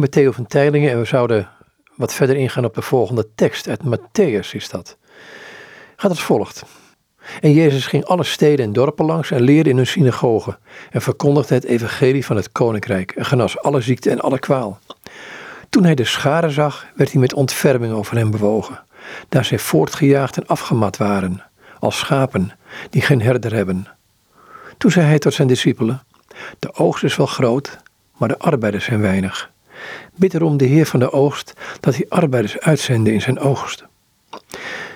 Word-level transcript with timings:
ben 0.00 0.10
met 0.22 0.34
van 0.34 0.46
Teilingen 0.46 0.90
en 0.90 0.98
we 0.98 1.04
zouden 1.04 1.48
wat 1.96 2.14
verder 2.14 2.36
ingaan 2.36 2.64
op 2.64 2.74
de 2.74 2.82
volgende 2.82 3.28
tekst. 3.34 3.68
Uit 3.68 3.80
Matthäus 3.84 4.50
is 4.52 4.68
dat. 4.68 4.96
Gaat 5.96 6.10
als 6.10 6.22
volgt. 6.22 6.62
En 7.40 7.52
Jezus 7.52 7.86
ging 7.86 8.04
alle 8.04 8.24
steden 8.24 8.64
en 8.64 8.72
dorpen 8.72 9.04
langs 9.04 9.30
en 9.30 9.40
leerde 9.40 9.70
in 9.70 9.76
hun 9.76 9.86
synagogen 9.86 10.58
en 10.90 11.02
verkondigde 11.02 11.54
het 11.54 11.64
evangelie 11.64 12.24
van 12.24 12.36
het 12.36 12.52
koninkrijk 12.52 13.10
en 13.10 13.24
genas 13.24 13.58
alle 13.58 13.80
ziekte 13.80 14.10
en 14.10 14.20
alle 14.20 14.38
kwaal. 14.38 14.78
Toen 15.70 15.84
hij 15.84 15.94
de 15.94 16.04
scharen 16.04 16.50
zag, 16.50 16.86
werd 16.94 17.12
hij 17.12 17.20
met 17.20 17.34
ontferming 17.34 17.92
over 17.92 18.16
hen 18.16 18.30
bewogen, 18.30 18.82
daar 19.28 19.44
zij 19.44 19.58
voortgejaagd 19.58 20.36
en 20.36 20.46
afgemat 20.46 20.96
waren, 20.96 21.42
als 21.78 21.98
schapen 21.98 22.52
die 22.90 23.02
geen 23.02 23.22
herder 23.22 23.54
hebben. 23.54 23.86
Toen 24.78 24.90
zei 24.90 25.06
hij 25.06 25.18
tot 25.18 25.34
zijn 25.34 25.48
discipelen, 25.48 26.02
de 26.58 26.74
oogst 26.74 27.04
is 27.04 27.16
wel 27.16 27.26
groot, 27.26 27.78
maar 28.16 28.28
de 28.28 28.38
arbeiders 28.38 28.84
zijn 28.84 29.00
weinig. 29.00 29.50
Bid 30.14 30.34
erom 30.34 30.56
de 30.56 30.64
Heer 30.64 30.86
van 30.86 31.00
de 31.00 31.12
oogst 31.12 31.52
dat 31.80 31.94
hij 31.94 32.06
arbeiders 32.08 32.58
uitzende 32.58 33.12
in 33.12 33.20
zijn 33.20 33.38
oogst. 33.38 33.84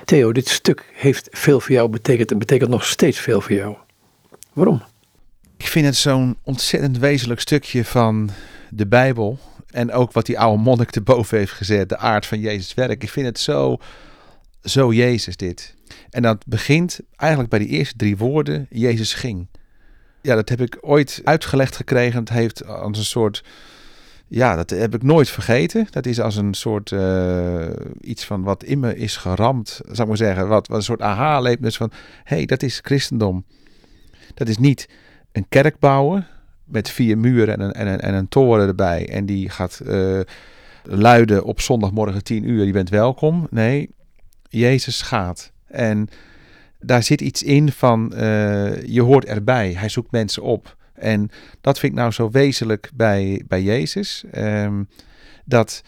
Theo, 0.05 0.33
dit 0.33 0.49
stuk 0.49 0.91
heeft 0.95 1.29
veel 1.31 1.61
voor 1.61 1.73
jou 1.73 1.89
betekend 1.89 2.31
en 2.31 2.39
betekent 2.39 2.71
nog 2.71 2.85
steeds 2.85 3.19
veel 3.19 3.41
voor 3.41 3.55
jou. 3.55 3.77
Waarom? 4.53 4.83
Ik 5.57 5.67
vind 5.67 5.87
het 5.87 5.97
zo'n 5.97 6.37
ontzettend 6.43 6.99
wezenlijk 6.99 7.41
stukje 7.41 7.85
van 7.85 8.31
de 8.71 8.87
Bijbel. 8.87 9.39
En 9.71 9.93
ook 9.93 10.13
wat 10.13 10.27
die 10.27 10.39
oude 10.39 10.63
monnik 10.63 10.91
erboven 10.91 11.39
heeft 11.39 11.53
gezet, 11.53 11.89
de 11.89 11.97
aard 11.97 12.27
van 12.27 12.41
Jezus 12.41 12.75
werk. 12.75 13.03
Ik 13.03 13.11
vind 13.11 13.27
het 13.27 13.39
zo, 13.39 13.79
zo 14.63 14.93
Jezus 14.93 15.37
dit. 15.37 15.75
En 16.11 16.23
dat 16.23 16.47
begint 16.47 17.01
eigenlijk 17.17 17.51
bij 17.51 17.59
die 17.59 17.69
eerste 17.69 17.97
drie 17.97 18.17
woorden, 18.17 18.67
Jezus 18.71 19.15
ging. 19.15 19.47
Ja, 20.23 20.35
dat 20.35 20.49
heb 20.49 20.61
ik 20.61 20.79
ooit 20.81 21.21
uitgelegd 21.25 21.77
gekregen. 21.77 22.21
Het 22.21 22.29
heeft 22.29 22.67
als 22.67 22.99
een 22.99 23.05
soort 23.05 23.45
ja, 24.29 24.57
dat 24.57 24.71
heb 24.71 24.95
ik 24.95 25.03
nooit 25.03 25.29
vergeten. 25.29 25.87
Dat 25.91 26.07
is 26.07 26.21
als 26.21 26.37
een 26.37 26.55
soort 26.55 26.91
uh, 26.91 27.67
iets 28.01 28.25
van 28.25 28.43
wat 28.43 28.65
in 28.65 28.81
me 28.81 28.97
is 28.97 29.17
geramd, 29.17 29.81
zou 29.85 30.01
ik 30.01 30.07
maar 30.07 30.17
zeggen. 30.17 30.49
Wat, 30.49 30.69
wat 30.69 30.77
een 30.77 30.83
soort 30.83 31.03
aha-leepnis 31.03 31.77
van, 31.77 31.91
hé, 32.25 32.37
hey, 32.37 32.47
dat 32.47 32.63
is 32.63 32.81
christendom. 32.83 33.45
Dat 34.35 34.49
is 34.49 34.59
niet 34.59 34.89
een 35.33 35.47
kerk 35.49 35.79
bouwen 35.79 36.27
met 36.65 36.91
vier 36.91 37.19
muren 37.19 37.55
en 37.55 37.61
een, 37.61 37.73
en 37.73 37.87
een, 37.87 38.01
en 38.01 38.15
een 38.15 38.29
toren 38.29 38.67
erbij. 38.67 39.09
En 39.09 39.27
die 39.27 39.49
gaat 39.51 39.81
uh, 39.87 40.21
luiden 40.83 41.45
op 41.45 41.61
zondagmorgen 41.61 42.25
tien 42.25 42.49
uur, 42.49 42.65
je 42.65 42.73
bent 42.73 42.89
welkom. 42.89 43.47
Nee, 43.51 43.91
Jezus 44.49 45.03
gaat. 45.03 45.53
En 45.67 46.09
daar 46.81 47.03
zit 47.03 47.21
iets 47.21 47.43
in 47.43 47.73
van, 47.73 48.13
uh, 48.15 48.83
je 48.83 49.03
hoort 49.03 49.25
erbij. 49.25 49.73
Hij 49.73 49.89
zoekt 49.89 50.11
mensen 50.11 50.43
op. 50.43 50.77
En 50.99 51.31
dat 51.61 51.79
vind 51.79 51.93
ik 51.93 51.99
nou 51.99 52.11
zo 52.11 52.31
wezenlijk 52.31 52.91
bij, 52.95 53.43
bij 53.49 53.63
Jezus. 53.63 54.25
Ehm, 54.31 54.85
dat 55.45 55.83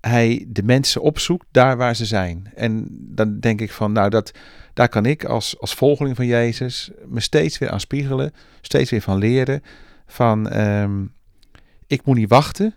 hij 0.00 0.46
de 0.48 0.62
mensen 0.62 1.02
opzoekt 1.02 1.46
daar 1.50 1.76
waar 1.76 1.96
ze 1.96 2.06
zijn. 2.06 2.50
En 2.54 2.86
dan 2.90 3.40
denk 3.40 3.60
ik 3.60 3.72
van, 3.72 3.92
nou, 3.92 4.10
dat, 4.10 4.32
daar 4.74 4.88
kan 4.88 5.06
ik 5.06 5.24
als, 5.24 5.60
als 5.60 5.74
volgeling 5.74 6.16
van 6.16 6.26
Jezus 6.26 6.90
me 7.06 7.20
steeds 7.20 7.58
weer 7.58 7.70
aan 7.70 7.80
spiegelen. 7.80 8.32
Steeds 8.60 8.90
weer 8.90 9.00
van 9.00 9.18
leren. 9.18 9.62
Van, 10.06 10.48
ehm, 10.48 11.04
ik 11.86 12.04
moet 12.04 12.16
niet 12.16 12.28
wachten 12.28 12.74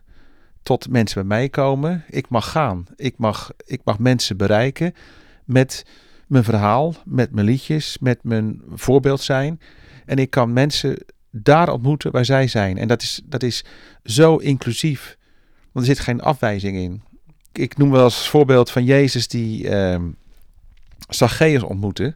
tot 0.63 0.89
mensen 0.89 1.27
bij 1.27 1.37
mij 1.37 1.49
komen. 1.49 2.03
Ik 2.09 2.29
mag 2.29 2.51
gaan. 2.51 2.85
Ik 2.95 3.17
mag, 3.17 3.51
ik 3.65 3.81
mag 3.83 3.99
mensen 3.99 4.37
bereiken 4.37 4.93
met 5.45 5.85
mijn 6.27 6.43
verhaal, 6.43 6.95
met 7.05 7.31
mijn 7.31 7.45
liedjes, 7.45 7.97
met 7.99 8.23
mijn 8.23 8.61
voorbeeld 8.73 9.21
zijn. 9.21 9.59
En 10.05 10.17
ik 10.17 10.29
kan 10.29 10.53
mensen 10.53 11.05
daar 11.35 11.69
ontmoeten 11.69 12.11
waar 12.11 12.25
zij 12.25 12.47
zijn. 12.47 12.77
En 12.77 12.87
dat 12.87 13.01
is, 13.01 13.21
dat 13.23 13.43
is 13.43 13.63
zo 14.03 14.35
inclusief, 14.35 15.17
want 15.71 15.87
er 15.87 15.95
zit 15.95 16.03
geen 16.03 16.21
afwijzing 16.21 16.77
in. 16.77 17.01
Ik 17.51 17.77
noem 17.77 17.91
wel 17.91 18.03
als 18.03 18.29
voorbeeld 18.29 18.71
van 18.71 18.83
Jezus 18.83 19.27
die 19.27 19.69
uh, 19.69 19.99
Zacchaeus 21.09 21.63
ontmoette 21.63 22.15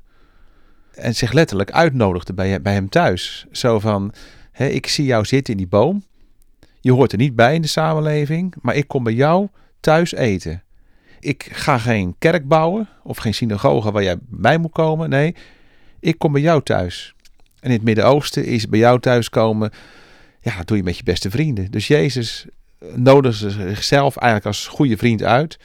en 0.94 1.16
zich 1.16 1.32
letterlijk 1.32 1.72
uitnodigde 1.72 2.34
bij, 2.34 2.62
bij 2.62 2.74
hem 2.74 2.90
thuis. 2.90 3.46
Zo 3.52 3.80
van, 3.80 4.14
hè, 4.52 4.68
ik 4.68 4.88
zie 4.88 5.06
jou 5.06 5.25
zitten 5.25 5.53
in 5.53 5.59
die 5.59 5.68
boom, 5.68 6.03
je 6.81 6.91
hoort 6.91 7.12
er 7.12 7.18
niet 7.18 7.36
bij 7.36 7.56
in 7.56 7.62
de 7.62 7.68
samenleving, 7.68 8.53
maar 8.62 8.75
ik 8.75 8.88
kom 8.88 9.03
bij 9.03 9.14
jou 9.14 9.47
thuis 9.80 10.14
eten. 10.14 10.64
Ik 11.20 11.50
ga 11.52 11.78
geen 11.78 12.16
kerk 12.20 12.47
bouwen 12.47 12.90
of 13.03 13.18
geen 13.18 13.34
synagoge 13.34 13.91
waar 13.91 14.03
jij 14.03 14.18
bij 14.22 14.58
moet 14.58 14.72
komen. 14.72 15.09
Nee, 15.09 15.36
ik 16.00 16.18
kom 16.18 16.31
bij 16.31 16.41
jou 16.41 16.64
thuis. 16.64 17.16
En 17.67 17.73
in 17.73 17.79
het 17.79 17.88
Midden-Oosten 17.88 18.45
is 18.45 18.69
bij 18.69 18.79
jou 18.79 19.00
thuiskomen, 19.00 19.72
ja, 20.41 20.57
dat 20.57 20.67
doe 20.67 20.78
je 20.78 20.83
met 20.83 20.97
je 20.97 21.03
beste 21.03 21.29
vrienden. 21.29 21.72
Dus 21.72 21.88
Jezus 21.88 22.45
nodigde 22.95 23.50
zichzelf 23.50 24.17
eigenlijk 24.17 24.45
als 24.45 24.67
goede 24.67 24.97
vriend 24.97 25.23
uit. 25.23 25.57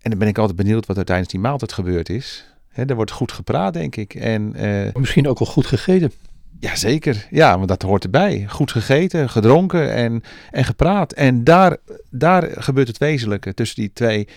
En 0.00 0.10
dan 0.10 0.18
ben 0.18 0.28
ik 0.28 0.38
altijd 0.38 0.56
benieuwd 0.56 0.86
wat 0.86 0.96
er 0.96 1.04
tijdens 1.04 1.28
die 1.28 1.40
maaltijd 1.40 1.72
gebeurd 1.72 2.08
is. 2.08 2.44
He, 2.68 2.84
er 2.84 2.94
wordt 2.94 3.10
goed 3.10 3.32
gepraat, 3.32 3.72
denk 3.72 3.96
ik. 3.96 4.14
En, 4.14 4.52
uh, 4.56 4.94
Misschien 4.94 5.28
ook 5.28 5.38
wel 5.38 5.48
goed 5.48 5.66
gegeten. 5.66 6.12
Jazeker, 6.60 7.26
ja, 7.30 7.56
want 7.56 7.68
dat 7.68 7.82
hoort 7.82 8.04
erbij. 8.04 8.44
Goed 8.48 8.72
gegeten, 8.72 9.30
gedronken 9.30 9.92
en, 9.94 10.22
en 10.50 10.64
gepraat. 10.64 11.12
En 11.12 11.44
daar, 11.44 11.76
daar 12.10 12.50
gebeurt 12.62 12.88
het 12.88 12.98
wezenlijke 12.98 13.54
tussen 13.54 13.80
die 13.80 13.92
twee. 13.92 14.28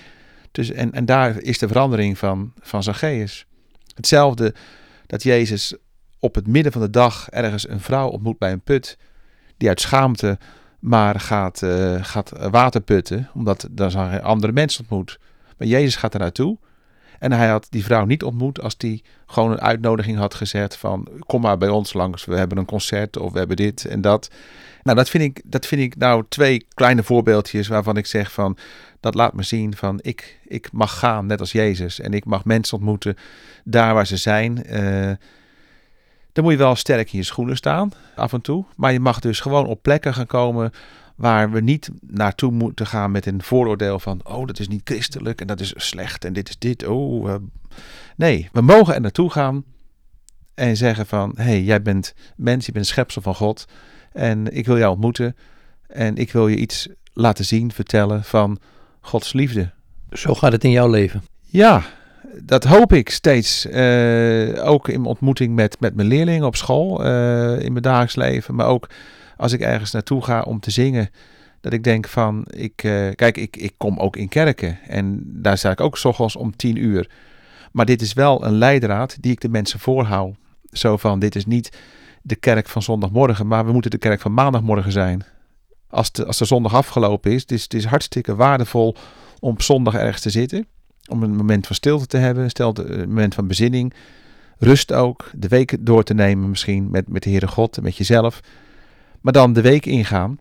Tussen, 0.52 0.76
en, 0.76 0.92
en 0.92 1.06
daar 1.06 1.42
is 1.42 1.58
de 1.58 1.68
verandering 1.68 2.18
van, 2.18 2.54
van 2.60 2.84
Zacchaeus. 2.84 3.46
Hetzelfde 3.96 4.54
dat 5.06 5.24
Jezus 5.24 5.76
op 6.20 6.36
het 6.36 6.48
midden 6.48 6.72
van 6.72 6.82
de 6.82 6.90
dag 6.90 7.30
ergens 7.30 7.70
een 7.70 7.80
vrouw 7.80 8.08
ontmoet 8.08 8.38
bij 8.38 8.52
een 8.52 8.62
put, 8.62 8.98
die 9.58 9.68
uit 9.70 9.82
schaamte 9.82 10.38
maar 10.80 11.20
gaat, 11.20 11.62
uh, 11.62 12.04
gaat 12.04 12.32
water 12.50 12.82
putten, 12.82 13.30
omdat 13.34 13.68
dan 13.72 13.92
zijn 13.92 14.22
andere 14.22 14.54
mensen 14.54 14.82
ontmoet. 14.82 15.20
Maar 15.58 15.68
Jezus 15.68 15.96
gaat 15.96 16.14
er 16.14 16.20
naartoe 16.20 16.58
en 17.20 17.32
hij 17.32 17.48
had 17.48 17.68
die 17.70 17.84
vrouw 17.84 18.06
niet 18.06 18.24
ontmoet 18.24 18.62
als 18.62 18.78
die 18.78 19.04
gewoon 19.26 19.52
een 19.52 19.62
uitnodiging 19.62 20.18
had 20.18 20.34
gezet 20.34 20.78
van 20.78 21.08
kom 21.20 21.42
maar 21.42 21.58
bij 21.58 21.70
ons 21.70 21.94
langs, 21.94 22.26
we 22.26 22.36
hebben 22.36 22.58
een 22.58 22.66
concert 22.66 23.18
of 23.18 23.32
we 23.32 23.38
hebben 23.38 23.56
dit 23.56 23.86
en 23.86 24.02
dat. 24.02 24.30
Nou, 24.84 24.98
dat 24.98 25.10
vind 25.10 25.24
ik, 25.24 25.42
dat 25.46 25.66
vind 25.66 25.82
ik 25.82 25.98
nou 25.98 26.24
twee 26.30 26.66
kleine 26.74 27.04
voorbeeldjes 27.04 27.68
waarvan 27.68 27.98
ik 27.98 28.06
zeg 28.06 28.32
van 28.32 28.58
dat 29.00 29.16
laat 29.16 29.34
me 29.34 29.44
zien 29.44 29.76
van 29.76 30.00
ik, 30.02 30.40
ik 30.44 30.72
mag 30.72 31.00
gaan 31.00 31.26
net 31.26 31.40
als 31.40 31.52
Jezus 31.52 32.00
en 32.00 32.14
ik 32.14 32.26
mag 32.26 32.46
mensen 32.46 32.78
ontmoeten 32.78 33.16
daar 33.64 33.94
waar 33.94 34.08
ze 34.08 34.18
zijn. 34.18 34.64
Uh, 34.70 35.12
dan 36.38 36.46
moet 36.46 36.56
je 36.56 36.62
wel 36.62 36.76
sterk 36.76 37.12
in 37.12 37.18
je 37.18 37.24
schoenen 37.24 37.56
staan, 37.56 37.92
af 38.16 38.34
en 38.34 38.42
toe. 38.42 38.66
Maar 38.76 38.94
je 38.94 39.00
mag 39.00 39.20
dus 39.20 39.40
gewoon 39.40 39.66
op 39.66 39.82
plekken 39.82 40.14
gaan 40.14 40.26
komen 40.26 40.72
waar 41.16 41.52
we 41.52 41.62
niet 41.62 41.90
naartoe 42.02 42.52
moeten 42.52 42.88
gaan 42.88 43.12
met 43.12 43.26
een 43.26 43.42
vooroordeel 43.42 44.00
van, 44.00 44.20
oh, 44.24 44.48
dat 44.48 44.60
is 44.60 44.68
niet 44.68 44.82
christelijk 44.84 45.42
en 45.42 45.48
dat 45.48 45.60
is 45.60 45.74
slecht 45.76 46.26
en 46.26 46.34
dit 46.34 46.50
is 46.50 46.58
dit. 46.58 46.86
Oh, 46.86 47.36
nee, 48.16 48.50
we 48.52 48.62
mogen 48.62 48.94
er 48.94 49.02
naartoe 49.02 49.30
gaan 49.30 49.64
en 50.54 50.78
zeggen 50.78 51.06
van, 51.06 51.34
hé, 51.36 51.44
hey, 51.44 51.64
jij 51.64 51.82
bent 51.82 52.14
mens, 52.36 52.66
je 52.66 52.72
bent 52.72 52.88
schepsel 52.88 53.22
van 53.22 53.36
God 53.36 53.66
en 54.12 54.56
ik 54.56 54.66
wil 54.66 54.78
jou 54.78 54.92
ontmoeten 54.92 55.36
en 55.88 56.16
ik 56.16 56.32
wil 56.32 56.48
je 56.48 56.56
iets 56.56 56.88
laten 57.14 57.46
zien, 57.46 57.72
vertellen 57.72 58.24
van 58.24 58.60
Gods 59.02 59.34
liefde. 59.34 59.72
Zo 60.12 60.34
gaat 60.34 60.52
het 60.52 60.64
in 60.64 60.72
jouw 60.72 60.90
leven. 60.90 61.24
Ja, 61.46 61.84
dat 62.44 62.64
hoop 62.64 62.94
ik 62.94 63.10
steeds. 63.10 63.66
Uh, 63.66 64.70
ook 64.70 64.90
in 64.90 65.06
ontmoeting 65.06 65.56
met, 65.56 65.80
met 65.80 65.96
mijn 65.96 66.08
leerlingen 66.08 66.46
op 66.46 66.56
school, 66.56 67.06
uh, 67.06 67.60
in 67.60 67.72
mijn 67.72 67.84
dagelijks 67.84 68.16
leven. 68.16 68.56
Maar 68.56 68.68
ook 68.68 68.90
als 69.38 69.52
ik 69.52 69.62
ergens 69.62 69.92
naartoe 69.92 70.24
ga 70.24 70.42
om 70.42 70.60
te 70.60 70.72
zingen. 70.72 71.10
Dat 71.62 71.74
ik 71.74 71.84
denk 71.84 72.08
van, 72.08 72.46
ik, 72.50 72.84
uh, 72.84 73.10
kijk, 73.16 73.38
ik, 73.38 73.58
ik 73.58 73.74
kom 73.78 74.00
ook 74.00 74.16
in 74.16 74.30
kerken. 74.30 74.80
En 74.88 75.24
daar 75.26 75.58
sta 75.58 75.72
ik 75.72 75.82
ook 75.82 75.98
s'ochtends 75.98 76.36
om 76.36 76.56
tien 76.56 76.76
uur. 76.76 77.10
Maar 77.72 77.86
dit 77.86 78.02
is 78.02 78.14
wel 78.14 78.46
een 78.46 78.58
leidraad 78.58 79.18
die 79.20 79.32
ik 79.32 79.42
de 79.42 79.50
mensen 79.50 79.80
voorhoud. 79.80 80.36
Zo 80.72 80.98
van, 80.98 81.20
dit 81.20 81.36
is 81.36 81.46
niet 81.46 81.78
de 82.22 82.36
kerk 82.36 82.68
van 82.68 82.82
zondagmorgen, 82.82 83.48
maar 83.48 83.66
we 83.66 83.72
moeten 83.72 83.92
de 83.92 83.98
kerk 83.98 84.22
van 84.22 84.34
maandagmorgen 84.34 84.92
zijn. 84.92 85.24
Als 85.90 86.12
de, 86.12 86.26
als 86.26 86.38
de 86.38 86.46
zondag 86.46 86.74
afgelopen 86.74 87.32
is, 87.32 87.42
het 87.42 87.52
is, 87.52 87.64
het 87.64 87.74
is 87.74 87.86
hartstikke 87.86 88.36
waardevol 88.36 88.96
om 89.40 89.52
op 89.52 89.62
zondag 89.62 89.94
ergens 89.94 90.22
te 90.22 90.30
zitten 90.30 90.68
om 91.08 91.24
een 91.24 91.36
moment 91.36 91.68
van 91.68 91.76
stilte 91.76 92.06
te 92.06 92.18
hebben, 92.18 92.50
stel 92.50 92.78
een 92.78 93.08
moment 93.08 93.36
van 93.36 93.48
bezinning. 93.48 93.94
Rust 94.58 94.94
ook, 94.94 95.30
de 95.36 95.48
week 95.48 95.78
door 95.80 96.04
te 96.04 96.14
nemen 96.14 96.50
misschien 96.50 96.90
met, 96.90 97.08
met 97.08 97.24
de 97.24 97.30
Heere 97.30 97.48
God 97.48 97.78
en 97.78 97.84
met 97.84 97.98
jezelf. 97.98 98.40
Maar 99.22 99.34
dan 99.34 99.54
de 99.54 99.62
week 99.62 99.86
ingaan 99.86 100.40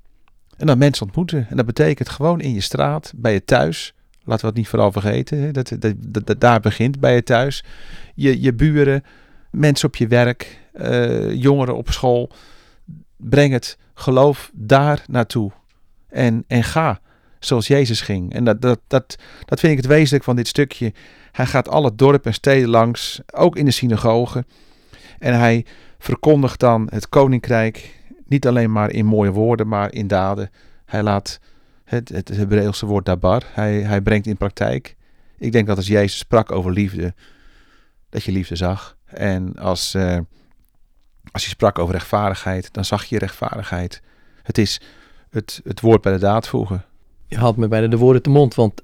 en 0.57 0.67
dan 0.67 0.79
mensen 0.79 1.07
ontmoeten. 1.07 1.47
En 1.51 1.57
dat 1.57 1.67
betekent 1.67 2.09
gewoon 2.09 2.41
in 2.41 2.55
je 2.55 2.61
straat, 2.61 3.13
bij 3.17 3.33
je 3.33 3.45
thuis. 3.45 3.95
Laten 4.25 4.41
we 4.41 4.47
het 4.47 4.57
niet 4.57 4.69
vooral 4.69 4.93
vergeten, 4.93 5.53
dat, 5.53 5.73
dat, 5.79 5.95
dat, 5.99 6.27
dat 6.27 6.41
daar 6.41 6.61
begint, 6.61 7.01
bij 7.01 7.15
je 7.15 7.23
thuis. 7.23 7.65
Je, 8.15 8.41
je 8.41 8.55
buren, 8.55 9.05
mensen 9.51 9.89
op 9.89 9.97
je 9.97 10.07
werk, 10.07 10.61
uh, 10.75 11.35
jongeren 11.35 11.77
op 11.77 11.91
school. 11.91 12.31
Breng 13.17 13.53
het 13.53 13.79
geloof 13.95 14.51
daar 14.55 15.05
naartoe. 15.07 15.53
En, 16.09 16.45
en 16.47 16.65
ga 16.65 17.01
zoals 17.39 17.67
Jezus 17.67 18.01
ging. 18.01 18.33
En 18.33 18.45
dat, 18.45 18.61
dat, 18.61 18.81
dat, 18.87 19.17
dat 19.45 19.61
vind 19.61 19.73
ik 19.73 19.79
het 19.79 19.87
wezenlijk 19.87 20.25
van 20.25 20.37
dit 20.37 20.49
stukje. 20.49 20.93
Hij 21.33 21.47
gaat 21.47 21.69
alle 21.69 21.95
dorpen 21.95 22.25
en 22.25 22.35
steden 22.35 22.69
langs, 22.69 23.21
ook 23.33 23.57
in 23.57 23.65
de 23.65 23.71
synagogen. 23.71 24.47
En 25.19 25.39
hij 25.39 25.67
verkondigt 25.99 26.61
dan 26.61 26.89
het 26.91 27.09
koninkrijk 27.09 27.95
niet 28.27 28.47
alleen 28.47 28.73
maar 28.73 28.91
in 28.91 29.07
mooie 29.07 29.31
woorden, 29.31 29.69
maar 29.69 29.93
in 29.93 30.07
daden. 30.07 30.51
Hij 30.85 31.03
laat 31.03 31.41
Het, 31.85 32.09
het 32.09 32.29
Hebreeuwse 32.29 32.87
woord 32.87 33.05
dabar. 33.05 33.43
Hij, 33.53 33.81
hij 33.81 34.01
brengt 34.01 34.27
in 34.27 34.37
praktijk. 34.37 34.97
Ik 35.39 35.53
denk 35.53 35.67
dat 35.67 35.77
als 35.77 35.87
Jezus 35.87 36.19
sprak 36.19 36.53
over 36.53 36.73
liefde, 36.73 37.15
dat 38.11 38.25
je 38.25 38.33
liefde 38.33 38.57
zag. 38.57 38.97
En 39.05 39.55
als, 39.57 39.95
uh, 39.95 40.19
als 41.33 41.43
hij 41.43 41.53
sprak 41.53 41.79
over 41.79 41.95
rechtvaardigheid, 41.95 42.73
dan 42.73 42.85
zag 42.85 43.05
je 43.05 43.19
rechtvaardigheid. 43.19 44.03
Het 44.43 44.59
is 44.59 44.81
het, 45.31 45.61
het 45.65 45.81
woord 45.81 46.03
bij 46.03 46.13
de 46.13 46.19
daad 46.19 46.49
voegen. 46.49 46.85
Je 47.27 47.37
haalt 47.37 47.57
me 47.57 47.69
bijna 47.69 47.87
de 47.87 47.97
woorden 47.97 48.23
te 48.23 48.31
mond, 48.31 48.55
want 48.55 48.83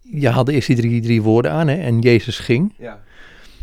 je 0.00 0.28
haalde 0.28 0.52
eerst 0.52 0.66
die 0.66 0.76
drie, 0.76 1.00
drie 1.00 1.22
woorden 1.22 1.50
aan 1.50 1.68
hè, 1.68 1.74
en 1.74 1.98
Jezus 1.98 2.38
ging. 2.38 2.72
Ja. 2.78 3.02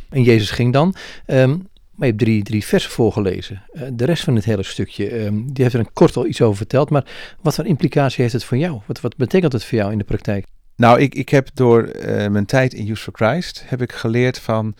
En 0.10 0.24
Jezus 0.24 0.52
ging 0.52 0.74
dan. 0.74 0.96
Um, 1.28 1.69
maar 1.92 2.10
je 2.10 2.16
hebt 2.16 2.25
drie, 2.25 2.44
drie 2.44 2.66
versen 2.66 2.92
voorgelezen. 2.92 3.62
Uh, 3.74 3.81
de 3.94 4.06
rest 4.06 4.24
van 4.24 4.36
het 4.36 4.46
hele 4.46 4.63
stukje, 4.63 5.25
um, 5.25 5.54
die 5.54 5.63
heeft 5.63 5.74
er 5.75 5.80
een 5.80 5.94
kort 5.94 6.18
al 6.18 6.28
iets 6.28 6.42
over 6.42 6.58
verteld. 6.58 6.90
Maar 6.90 7.36
wat 7.42 7.56
voor 7.56 7.66
implicatie 7.66 8.22
heeft 8.22 8.34
het 8.34 8.44
voor 8.44 8.58
jou? 8.58 8.80
Wat, 8.86 9.02
wat 9.02 9.16
betekent 9.16 9.54
het 9.54 9.63
voor 9.63 9.78
jou 9.78 9.92
in 9.92 9.98
de 9.98 10.04
praktijk? 10.04 10.46
Nou, 10.75 11.00
ik, 11.00 11.16
ik 11.16 11.30
heb 11.30 11.50
door 11.54 11.96
uh, 11.96 12.28
mijn 12.28 12.46
tijd 12.46 12.74
in 12.74 12.90
Use 12.90 13.04
for 13.04 13.14
Christ, 13.14 13.64
heb 13.66 13.81
ik 13.81 13.92
geleerd 13.92 14.40
van, 14.40 14.75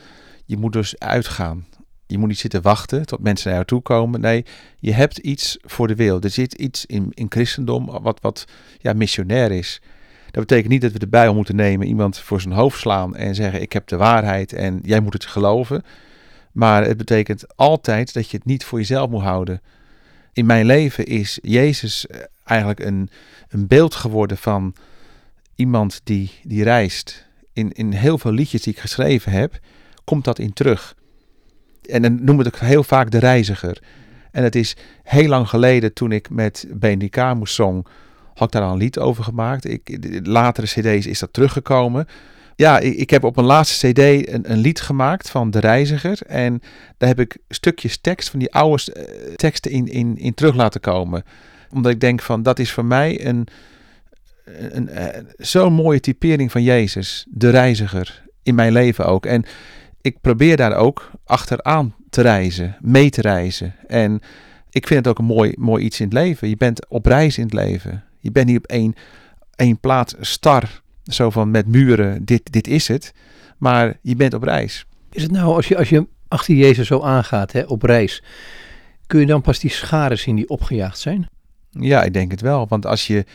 je 0.46 0.58
moet 0.58 0.74
dus 0.74 1.00
uitgaan. 1.00 1.66
Je 2.12 2.18
moet 2.18 2.28
niet 2.28 2.40
zitten 2.40 2.62
wachten 2.62 3.06
tot 3.06 3.20
mensen 3.20 3.46
naar 3.46 3.56
jou 3.56 3.68
toe 3.68 3.82
komen. 3.82 4.22
Nee, 4.22 4.46
je 4.80 4.94
hebt 4.94 5.18
iets 5.18 5.58
voor 5.62 5.88
de 5.88 5.96
wereld. 5.96 6.24
Er 6.24 6.30
zit 6.30 6.54
iets 6.54 6.86
in, 6.86 7.12
in 7.14 7.26
christendom 7.30 7.86
wat, 8.02 8.20
wat 8.22 8.46
ja, 8.80 8.94
missionair 8.94 9.52
is. 9.52 9.82
Dat 10.32 10.48
betekent 10.48 10.72
niet 10.72 10.82
dat 10.82 10.92
we 10.92 11.00
de 11.00 11.08
Bijbel 11.08 11.34
moeten 11.34 11.56
nemen, 11.56 11.88
iemand 11.88 12.18
voor 12.18 12.42
zijn 12.42 12.54
hoofd 12.54 12.80
slaan 12.80 13.16
en 13.16 13.36
zeggen: 13.36 13.62
Ik 13.62 13.74
heb 13.74 13.88
de 13.88 13.98
waarheid 13.98 14.54
en 14.54 14.80
jij 14.84 15.00
moet 15.00 15.14
het 15.14 15.26
geloven. 15.26 15.84
Maar 16.52 16.86
het 16.86 16.98
betekent 16.98 17.58
altijd 17.58 18.14
dat 18.14 18.30
je 18.30 18.38
het 18.38 18.46
niet 18.46 18.64
voor 18.64 18.80
jezelf 18.80 19.10
moet 19.10 19.22
houden. 19.22 19.62
In 20.34 20.46
mijn 20.46 20.66
leven 20.66 21.06
is 21.06 21.40
Jezus 21.42 22.08
eh, 22.08 22.20
eigenlijk 22.44 22.80
een, 22.80 23.10
een 23.50 23.68
beeld 23.68 23.96
geworden 23.96 24.38
van 24.38 24.76
iemand 25.56 26.02
die, 26.04 26.32
die 26.44 26.64
reist. 26.64 27.28
In, 27.54 27.72
in 27.72 27.92
heel 27.92 28.18
veel 28.18 28.32
liedjes 28.32 28.62
die 28.62 28.74
ik 28.74 28.80
geschreven 28.80 29.32
heb, 29.32 29.60
komt 30.04 30.24
dat 30.24 30.40
in 30.40 30.54
terug. 30.54 30.96
En 31.90 32.02
dan 32.02 32.24
noem 32.24 32.40
ik 32.40 32.56
heel 32.56 32.84
vaak 32.84 33.12
de 33.12 33.20
reiziger. 33.20 33.82
En 34.32 34.44
het 34.44 34.56
is 34.56 34.76
heel 35.04 35.28
lang 35.28 35.50
geleden 35.50 35.94
toen 35.94 36.12
ik 36.12 36.30
met 36.30 36.66
BNDK 36.74 37.34
moest 37.36 37.54
zong, 37.54 37.88
had 38.34 38.48
ik 38.48 38.52
daar 38.52 38.64
al 38.64 38.72
een 38.72 38.78
lied 38.78 39.00
over 39.00 39.24
gemaakt. 39.24 39.66
Ik, 39.70 39.98
latere 40.24 40.68
cd's 40.68 41.06
is 41.06 41.20
dat 41.20 41.34
teruggekomen. 41.34 42.08
Ja, 42.56 42.80
ik, 42.80 42.96
ik 42.96 43.10
heb 43.10 43.24
op 43.24 43.38
een 43.38 43.44
laatste 43.44 43.92
cd 43.92 44.00
een, 44.00 44.52
een, 44.52 44.58
lied 44.58 44.82
gemaakt 44.82 45.30
van 45.30 45.52
De 45.52 45.60
Reiziger. 45.60 46.20
En 46.28 46.62
daar 46.98 47.10
heb 47.10 47.20
ik 47.20 47.38
stukjes 47.50 47.98
tekst 47.98 48.30
van 48.30 48.40
die 48.40 48.54
oude 48.54 48.84
uh, 48.98 49.34
teksten 49.36 49.72
in, 49.72 49.88
in, 49.88 50.18
in 50.18 50.34
terug 50.34 50.56
laten 50.56 50.82
komen. 50.82 51.24
Omdat 51.72 51.92
ik 51.92 52.00
denk 52.00 52.22
van, 52.22 52.44
dat 52.44 52.60
is 52.60 52.72
voor 52.72 52.86
mij 52.86 53.26
een, 53.26 53.48
een, 54.46 54.76
een, 54.76 55.06
een 55.06 55.14
eh, 55.14 55.24
zo'n 55.38 55.74
mooie 55.74 56.00
typering 56.00 56.52
van 56.52 56.64
Jezus. 56.64 57.26
De 57.30 57.50
Reiziger. 57.50 58.24
In 58.44 58.56
mijn 58.56 58.72
leven 58.72 59.06
ook. 59.06 59.26
En 59.26 59.46
ik 60.02 60.22
probeer 60.22 60.58
daar 60.58 60.76
ook 60.76 61.12
achteraan 61.26 61.96
te 62.10 62.22
reizen, 62.22 62.78
mee 62.82 63.10
te 63.10 63.22
reizen. 63.22 63.76
En 63.88 64.20
ik 64.70 64.88
vind 64.88 65.00
het 65.00 65.08
ook 65.08 65.20
een 65.20 65.36
mooi, 65.36 65.54
mooi 65.58 65.84
iets 65.84 66.00
in 66.00 66.06
het 66.06 66.14
leven. 66.14 66.50
Je 66.50 66.58
bent 66.58 66.88
op 66.88 67.06
reis 67.06 67.38
in 67.38 67.44
het 67.44 67.54
leven. 67.54 68.04
Je 68.20 68.32
bent 68.32 68.48
niet 68.48 68.58
op 68.58 68.66
één, 68.66 68.94
één 69.56 69.80
plaats 69.80 70.16
star, 70.20 70.82
zo 71.04 71.30
van 71.30 71.52
met 71.52 71.68
muren, 71.68 72.26
dit, 72.26 72.52
dit 72.52 72.68
is 72.68 72.88
het. 72.88 73.14
Maar 73.58 73.98
je 74.02 74.16
bent 74.16 74.34
op 74.34 74.44
reis. 74.44 74.86
Is 75.12 75.24
het 75.24 75.32
nou, 75.32 75.56
als 75.56 75.68
je, 75.68 75.78
als 75.78 75.90
je 75.90 76.08
achter 76.28 76.56
Jezus 76.56 76.88
zo 76.88 77.02
aangaat, 77.02 77.52
hè, 77.52 77.62
op 77.62 77.84
reis, 77.84 78.24
kun 79.08 79.20
je 79.20 79.26
dan 79.26 79.42
pas 79.42 79.60
die 79.60 79.70
scharen 79.70 80.20
zien 80.20 80.36
die 80.36 80.50
opgejaagd 80.50 81.00
zijn? 81.00 81.28
Ja, 81.70 82.04
ik 82.04 82.14
denk 82.14 82.32
het 82.32 82.42
wel. 82.42 82.68
Want 82.68 82.86
als 82.86 83.08
je 83.08 83.26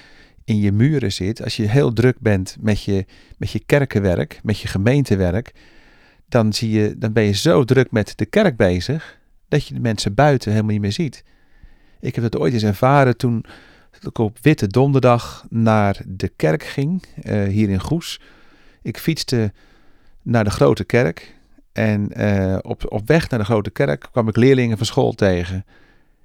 in 0.45 0.59
je 0.59 0.73
muren 0.73 1.13
zit, 1.13 1.43
als 1.45 1.57
je 1.57 1.69
heel 1.69 1.93
druk 1.93 2.21
bent 2.21 2.57
met 2.61 2.83
je, 2.83 3.05
met 3.39 3.51
je 3.51 3.63
kerkenwerk, 3.67 4.41
met 4.43 4.59
je 4.59 4.69
gemeentewerk, 4.69 5.53
dan, 6.29 6.53
zie 6.53 6.71
je, 6.71 6.95
dan 6.99 7.13
ben 7.13 7.25
je 7.25 7.33
zo 7.33 7.65
druk 7.65 7.91
met 7.91 8.13
de 8.17 8.27
kerk 8.27 8.57
bezig, 8.57 9.19
dat 9.49 9.67
je 9.67 9.75
de 9.75 9.81
mensen 9.81 10.15
buiten 10.15 10.51
helemaal 10.51 10.73
niet 10.73 10.81
meer 10.81 10.93
ziet. 10.93 11.25
Ik 12.01 12.15
heb 12.15 12.25
dat 12.25 12.41
ooit 12.41 12.53
eens 12.53 12.63
ervaren 12.63 13.17
toen 13.17 13.45
ik 14.01 14.19
op 14.19 14.39
Witte 14.43 14.67
Donderdag 14.67 15.47
naar 15.51 16.01
de 16.07 16.29
kerk 16.29 16.63
ging, 16.63 17.05
uh, 17.23 17.45
hier 17.45 17.69
in 17.69 17.81
Goes. 17.81 18.21
Ik 18.83 18.99
fietste 18.99 19.53
naar 20.23 20.45
de 20.45 20.51
grote 20.51 20.85
kerk 20.85 21.35
en 21.73 22.11
uh, 22.17 22.59
op, 22.63 22.93
op 22.93 23.07
weg 23.07 23.31
naar 23.31 23.39
de 23.39 23.45
grote 23.45 23.71
kerk 23.71 24.09
kwam 24.13 24.29
ik 24.29 24.37
leerlingen 24.37 24.77
van 24.77 24.87
school 24.87 25.13
tegen. 25.13 25.65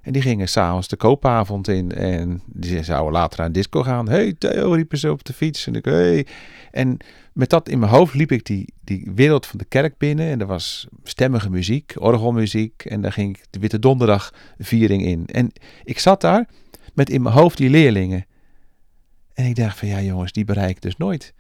En 0.01 0.11
die 0.11 0.21
gingen 0.21 0.49
s'avonds 0.49 0.87
de 0.87 0.95
koopavond 0.95 1.67
in 1.67 1.91
en 1.91 2.41
die 2.45 2.83
zouden 2.83 3.11
later 3.13 3.39
naar 3.39 3.51
disco 3.51 3.83
gaan. 3.83 4.09
hey 4.09 4.33
Theo, 4.37 4.71
riepen 4.71 4.97
ze 4.97 5.11
op 5.11 5.23
de 5.23 5.33
fiets. 5.33 5.67
En 5.67 5.75
ik, 5.75 5.85
hey. 5.85 6.25
En 6.71 6.97
met 7.33 7.49
dat 7.49 7.69
in 7.69 7.79
mijn 7.79 7.91
hoofd 7.91 8.13
liep 8.13 8.31
ik 8.31 8.45
die, 8.45 8.73
die 8.83 9.11
wereld 9.15 9.45
van 9.45 9.57
de 9.57 9.65
kerk 9.65 9.97
binnen. 9.97 10.29
En 10.29 10.39
er 10.39 10.45
was 10.45 10.87
stemmige 11.03 11.49
muziek, 11.49 11.93
orgelmuziek. 11.95 12.85
En 12.85 13.01
daar 13.01 13.11
ging 13.11 13.37
ik 13.37 13.45
de 13.49 13.59
Witte 13.59 13.79
Donderdag 13.79 14.33
viering 14.57 15.05
in. 15.05 15.25
En 15.25 15.51
ik 15.83 15.99
zat 15.99 16.21
daar 16.21 16.47
met 16.93 17.09
in 17.09 17.21
mijn 17.21 17.35
hoofd 17.35 17.57
die 17.57 17.69
leerlingen. 17.69 18.25
En 19.33 19.45
ik 19.45 19.55
dacht 19.55 19.77
van 19.77 19.87
ja 19.87 20.01
jongens, 20.01 20.31
die 20.31 20.45
bereik 20.45 20.69
ik 20.69 20.81
dus 20.81 20.97
nooit. 20.97 21.33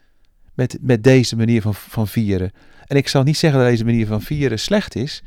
Met, 0.53 0.77
met 0.81 1.03
deze 1.03 1.35
manier 1.35 1.61
van, 1.61 1.75
van 1.75 2.07
vieren. 2.07 2.51
En 2.85 2.97
ik 2.97 3.07
zal 3.07 3.23
niet 3.23 3.37
zeggen 3.37 3.59
dat 3.59 3.69
deze 3.69 3.85
manier 3.85 4.07
van 4.07 4.21
vieren 4.21 4.59
slecht 4.59 4.95
is. 4.95 5.23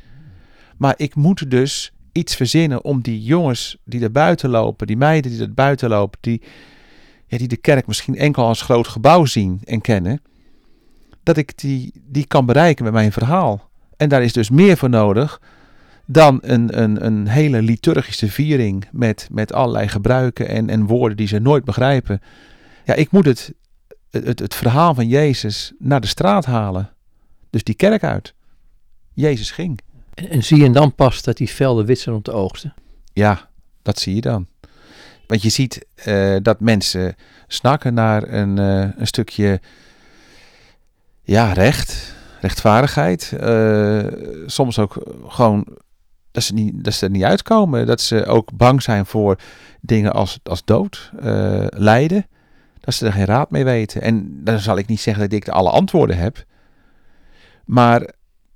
Maar 0.77 0.95
ik 0.97 1.15
moet 1.15 1.51
dus 1.51 1.94
iets 2.15 2.37
verzinnen 2.37 2.85
om 2.85 3.01
die 3.01 3.23
jongens 3.23 3.77
die 3.85 4.03
er 4.03 4.13
buiten 4.13 4.51
lopen, 4.51 4.87
die 4.87 4.97
meiden 4.97 5.31
die 5.31 5.41
er 5.41 5.55
buiten 5.55 5.89
lopen, 5.89 6.19
die, 6.21 6.43
ja, 7.27 7.39
die 7.39 7.49
de 7.49 7.57
kerk 7.57 7.87
misschien 7.87 8.17
enkel 8.17 8.45
als 8.45 8.63
groot 8.63 8.89
gebouw 8.89 9.25
zien 9.25 9.61
en 9.65 9.81
kennen, 9.81 10.23
dat 11.23 11.37
ik 11.37 11.59
die, 11.59 11.93
die 12.09 12.27
kan 12.27 12.47
bereiken 12.47 12.85
met 12.85 12.93
mijn 12.93 13.13
verhaal. 13.13 13.71
En 13.97 14.09
daar 14.09 14.23
is 14.23 14.33
dus 14.33 14.51
meer 14.51 14.77
voor 14.77 14.91
nodig 14.91 15.41
dan 16.07 16.39
een, 16.43 16.83
een, 16.83 17.05
een 17.05 17.29
hele 17.29 17.63
liturgische 17.63 18.29
viering 18.29 18.89
met, 18.93 19.29
met 19.31 19.53
allerlei 19.53 19.89
gebruiken 19.89 20.49
en, 20.49 20.71
en 20.71 20.87
woorden 20.87 21.17
die 21.17 21.27
ze 21.27 21.39
nooit 21.39 21.65
begrijpen. 21.65 22.21
Ja, 22.85 22.95
ik 22.95 23.11
moet 23.11 23.25
het, 23.25 23.55
het, 24.11 24.39
het 24.39 24.55
verhaal 24.55 24.95
van 24.95 25.09
Jezus 25.09 25.73
naar 25.79 26.01
de 26.01 26.07
straat 26.07 26.45
halen. 26.45 26.93
Dus 27.51 27.65
die 27.65 27.75
kerk 27.75 28.03
uit. 28.03 28.35
Jezus 29.13 29.51
ging. 29.51 29.81
En, 30.15 30.43
zie 30.43 30.63
je 30.63 30.71
dan 30.71 30.95
pas 30.95 31.23
dat 31.23 31.37
die 31.37 31.51
velden 31.51 31.87
wit 31.87 31.99
zijn 31.99 32.15
om 32.15 32.23
te 32.23 32.33
oogsten? 32.33 32.75
Ja, 33.13 33.49
dat 33.83 33.99
zie 33.99 34.15
je 34.15 34.21
dan. 34.21 34.47
Want 35.27 35.43
je 35.43 35.49
ziet 35.49 35.87
uh, 36.07 36.37
dat 36.43 36.61
mensen 36.61 37.17
snakken 37.47 37.95
naar 37.95 38.29
een, 38.29 38.57
uh, 38.57 38.89
een 38.97 39.07
stukje 39.07 39.61
ja, 41.23 41.53
recht, 41.53 42.15
rechtvaardigheid. 42.41 43.33
Uh, 43.41 44.07
soms 44.47 44.79
ook 44.79 45.03
gewoon 45.27 45.67
dat 46.31 46.43
ze, 46.43 46.55
niet, 46.55 46.85
dat 46.85 46.95
ze 46.95 47.05
er 47.05 47.11
niet 47.11 47.23
uitkomen. 47.23 47.87
Dat 47.87 48.01
ze 48.01 48.27
ook 48.27 48.53
bang 48.53 48.83
zijn 48.83 49.07
voor 49.07 49.39
dingen 49.81 50.13
als, 50.13 50.39
als 50.43 50.65
dood, 50.65 51.11
lijden. 51.69 52.27
Dat 52.81 52.95
ze 52.95 53.07
er 53.07 53.13
geen 53.13 53.25
raad 53.25 53.51
mee 53.51 53.65
weten. 53.65 54.03
En 54.03 54.45
dan 54.45 54.59
zal 54.59 54.79
ik 54.79 54.87
niet 54.87 55.01
zeggen 55.01 55.23
dat 55.23 55.33
ik 55.33 55.49
alle 55.49 55.71
antwoorden 55.71 56.19
heb. 56.19 56.45
Maar 57.65 58.13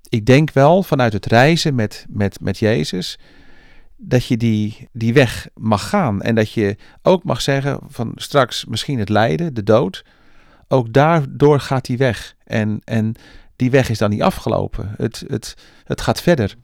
ik 0.08 0.26
denk 0.26 0.52
wel 0.52 0.82
vanuit 0.82 1.12
het 1.12 1.26
reizen 1.26 1.74
met, 1.74 2.06
met, 2.08 2.40
met 2.40 2.58
Jezus 2.58 3.18
dat 3.96 4.26
je 4.26 4.36
die, 4.36 4.88
die 4.92 5.12
weg 5.12 5.48
mag 5.54 5.88
gaan. 5.88 6.22
En 6.22 6.34
dat 6.34 6.52
je 6.52 6.76
ook 7.02 7.24
mag 7.24 7.40
zeggen 7.40 7.78
van 7.88 8.12
straks 8.14 8.64
misschien 8.64 8.98
het 8.98 9.08
lijden, 9.08 9.54
de 9.54 9.62
dood. 9.62 10.04
Ook 10.68 10.92
daardoor 10.92 11.60
gaat 11.60 11.84
die 11.84 11.96
weg. 11.96 12.34
En, 12.44 12.80
en 12.84 13.14
die 13.56 13.70
weg 13.70 13.90
is 13.90 13.98
dan 13.98 14.10
niet 14.10 14.22
afgelopen. 14.22 14.94
Het, 14.96 15.24
het, 15.26 15.54
het 15.84 16.00
gaat 16.00 16.22
verder. 16.22 16.54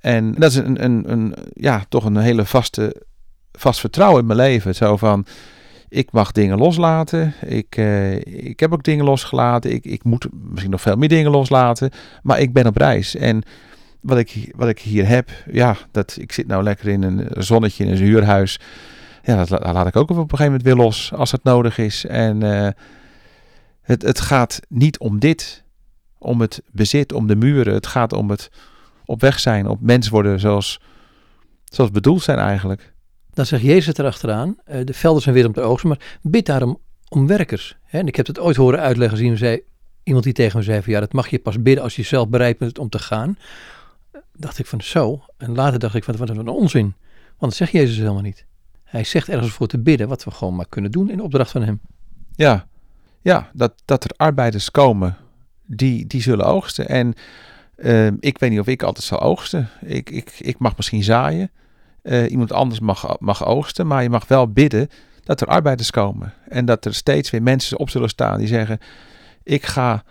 En 0.00 0.32
dat 0.32 0.50
is 0.50 0.56
een, 0.56 0.84
een, 0.84 1.10
een, 1.12 1.34
ja, 1.52 1.84
toch 1.88 2.04
een 2.04 2.16
hele 2.16 2.44
vaste, 2.44 3.02
vast 3.52 3.80
vertrouwen 3.80 4.20
in 4.20 4.26
mijn 4.26 4.38
leven. 4.38 4.74
Zo 4.74 4.96
van, 4.96 5.26
ik 5.94 6.12
mag 6.12 6.32
dingen 6.32 6.58
loslaten. 6.58 7.34
Ik, 7.46 7.76
uh, 7.76 8.14
ik 8.24 8.60
heb 8.60 8.72
ook 8.72 8.82
dingen 8.82 9.04
losgelaten. 9.04 9.72
Ik, 9.72 9.84
ik 9.84 10.04
moet 10.04 10.26
misschien 10.32 10.70
nog 10.70 10.80
veel 10.80 10.96
meer 10.96 11.08
dingen 11.08 11.30
loslaten. 11.30 11.90
Maar 12.22 12.40
ik 12.40 12.52
ben 12.52 12.66
op 12.66 12.76
reis. 12.76 13.16
En 13.16 13.42
wat 14.00 14.18
ik, 14.18 14.52
wat 14.56 14.68
ik 14.68 14.78
hier 14.78 15.08
heb, 15.08 15.30
ja, 15.50 15.76
dat, 15.90 16.16
ik 16.20 16.32
zit 16.32 16.46
nou 16.46 16.62
lekker 16.62 16.88
in 16.88 17.02
een 17.02 17.26
zonnetje 17.42 17.84
in 17.84 17.90
een 17.90 17.96
huurhuis. 17.96 18.60
Ja, 19.22 19.44
dat, 19.44 19.50
laat 19.50 19.86
ik 19.86 19.96
ook 19.96 20.10
op 20.10 20.16
een 20.16 20.22
gegeven 20.22 20.44
moment 20.44 20.62
weer 20.62 20.76
los 20.76 21.12
als 21.12 21.32
het 21.32 21.44
nodig 21.44 21.78
is. 21.78 22.06
En 22.06 22.44
uh, 22.44 22.68
het, 23.82 24.02
het 24.02 24.20
gaat 24.20 24.60
niet 24.68 24.98
om 24.98 25.18
dit, 25.18 25.64
om 26.18 26.40
het 26.40 26.62
bezit, 26.72 27.12
om 27.12 27.26
de 27.26 27.36
muren. 27.36 27.74
Het 27.74 27.86
gaat 27.86 28.12
om 28.12 28.30
het 28.30 28.50
op 29.04 29.20
weg 29.20 29.40
zijn, 29.40 29.68
op 29.68 29.80
mens 29.80 30.08
worden 30.08 30.40
zoals, 30.40 30.80
zoals 31.64 31.90
bedoeld 31.90 32.22
zijn 32.22 32.38
eigenlijk. 32.38 32.93
Dan 33.34 33.46
zegt 33.46 33.62
Jezus 33.62 33.96
erachteraan, 33.96 34.56
uh, 34.68 34.84
de 34.84 34.94
velden 34.94 35.22
zijn 35.22 35.34
weer 35.34 35.46
om 35.46 35.52
te 35.52 35.60
oogsten, 35.60 35.88
maar 35.88 36.18
bid 36.22 36.46
daarom 36.46 36.78
om 37.08 37.26
werkers. 37.26 37.76
En 37.90 38.06
ik 38.06 38.16
heb 38.16 38.26
het 38.26 38.38
ooit 38.38 38.56
horen 38.56 38.80
uitleggen, 38.80 39.18
zien 39.18 39.36
zei, 39.36 39.60
iemand 40.02 40.24
die 40.24 40.32
tegen 40.32 40.58
me 40.58 40.64
zei 40.64 40.82
van 40.82 40.92
ja, 40.92 41.00
dat 41.00 41.12
mag 41.12 41.28
je 41.28 41.38
pas 41.38 41.62
bidden 41.62 41.84
als 41.84 41.96
je 41.96 42.02
zelf 42.02 42.28
bereid 42.28 42.58
bent 42.58 42.78
om 42.78 42.88
te 42.88 42.98
gaan. 42.98 43.38
Dacht 44.32 44.58
ik 44.58 44.66
van 44.66 44.80
zo. 44.80 45.24
En 45.36 45.54
later 45.54 45.78
dacht 45.78 45.94
ik 45.94 46.04
van 46.04 46.16
wat 46.16 46.28
een 46.28 46.48
onzin. 46.48 46.94
Want 47.26 47.38
dat 47.38 47.54
zegt 47.54 47.72
Jezus 47.72 47.96
helemaal 47.96 48.22
niet. 48.22 48.46
Hij 48.84 49.04
zegt 49.04 49.28
ergens 49.28 49.52
voor 49.52 49.66
te 49.66 49.78
bidden, 49.78 50.08
wat 50.08 50.24
we 50.24 50.30
gewoon 50.30 50.54
maar 50.54 50.68
kunnen 50.68 50.90
doen 50.90 51.10
in 51.10 51.20
opdracht 51.20 51.50
van 51.50 51.62
hem. 51.62 51.80
Ja, 52.36 52.66
ja 53.20 53.50
dat, 53.52 53.72
dat 53.84 54.04
er 54.04 54.10
arbeiders 54.16 54.70
komen 54.70 55.16
die, 55.66 56.06
die 56.06 56.22
zullen 56.22 56.46
oogsten. 56.46 56.88
En 56.88 57.14
uh, 57.76 58.06
ik 58.06 58.38
weet 58.38 58.50
niet 58.50 58.60
of 58.60 58.66
ik 58.66 58.82
altijd 58.82 59.04
zal 59.04 59.20
oogsten. 59.20 59.68
Ik, 59.80 60.10
ik, 60.10 60.34
ik 60.38 60.58
mag 60.58 60.76
misschien 60.76 61.02
zaaien. 61.02 61.50
Uh, 62.04 62.30
iemand 62.30 62.52
anders 62.52 62.80
mag, 62.80 63.16
mag 63.18 63.46
oogsten. 63.46 63.86
Maar 63.86 64.02
je 64.02 64.10
mag 64.10 64.28
wel 64.28 64.52
bidden 64.52 64.88
dat 65.22 65.40
er 65.40 65.46
arbeiders 65.46 65.90
komen. 65.90 66.32
En 66.48 66.64
dat 66.64 66.84
er 66.84 66.94
steeds 66.94 67.30
weer 67.30 67.42
mensen 67.42 67.78
op 67.78 67.90
zullen 67.90 68.08
staan 68.08 68.38
die 68.38 68.46
zeggen: 68.46 68.78
Ik 69.42 69.66
ga 69.66 70.04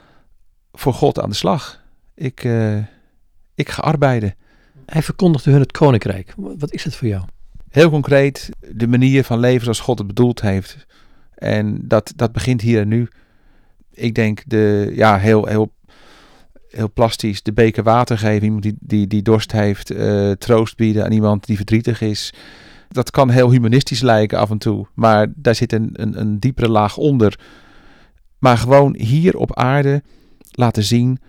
voor 0.72 0.94
God 0.94 1.20
aan 1.20 1.30
de 1.30 1.36
slag. 1.36 1.82
Ik, 2.16 2.44
uh, 2.44 2.78
ik 3.56 3.70
ga 3.70 3.82
arbeiden. 3.82 4.36
Hij 4.86 5.04
verkondigde 5.04 5.52
hun 5.52 5.60
het 5.60 5.72
koninkrijk. 5.72 6.34
Wat 6.38 6.72
is 6.72 6.84
het 6.84 6.96
voor 6.96 7.08
jou? 7.08 7.24
Heel 7.70 7.90
concreet, 7.90 8.50
de 8.72 8.88
manier 8.88 9.24
van 9.24 9.40
leven 9.40 9.64
zoals 9.64 9.80
God 9.80 9.98
het 9.98 10.08
bedoeld 10.08 10.42
heeft. 10.42 10.86
En 11.36 11.88
dat, 11.88 12.14
dat 12.16 12.32
begint 12.32 12.62
hier 12.62 12.82
en 12.82 12.88
nu. 12.88 13.08
Ik 13.92 14.16
denk, 14.16 14.44
de, 14.46 14.92
ja, 14.96 15.18
heel, 15.18 15.46
heel, 15.46 15.74
heel 16.76 16.92
plastisch, 16.94 17.44
de 17.44 17.54
beker 17.54 17.84
water 17.84 18.18
geven. 18.18 18.44
Iemand 18.44 18.64
die, 18.64 18.76
die, 18.80 19.08
die 19.08 19.22
dorst 19.22 19.52
heeft, 19.52 19.92
uh, 19.92 20.32
troost 20.32 20.76
bieden 20.76 21.04
aan 21.04 21.12
iemand 21.12 21.46
die 21.46 21.56
verdrietig 21.56 22.02
is. 22.02 22.34
Dat 22.90 23.12
kan 23.12 23.30
heel 23.30 23.52
humanistisch 23.52 24.02
lijken 24.02 24.38
af 24.38 24.50
en 24.50 24.58
toe. 24.58 24.88
Maar 24.94 25.28
daar 25.36 25.56
zit 25.56 25.74
een, 25.74 25.90
een, 25.94 26.20
een 26.20 26.40
diepere 26.40 26.70
laag 26.70 26.98
onder. 26.98 27.40
Maar 28.40 28.58
gewoon 28.58 28.96
hier 28.98 29.38
op 29.38 29.56
aarde 29.56 30.02
laten 30.52 30.84
zien 30.84 31.20